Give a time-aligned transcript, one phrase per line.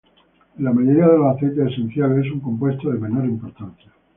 [0.57, 3.93] En la mayoría de los aceites esenciales, es un compuesto de menor importancia.